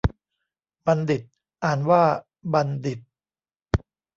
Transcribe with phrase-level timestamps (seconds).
[0.85, 1.21] บัณฑิต
[1.63, 2.03] อ่านว่า
[2.53, 2.99] บันดิด